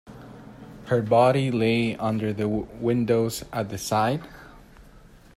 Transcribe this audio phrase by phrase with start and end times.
[0.87, 4.23] Her body lay under the windows at the side?